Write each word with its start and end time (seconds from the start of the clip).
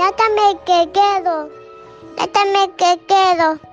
Ya 0.00 0.10
también 0.12 0.58
que 0.64 0.90
quedo. 0.92 1.50
Ya 2.16 2.26
también 2.28 2.72
que 2.72 2.98
quedo. 3.06 3.69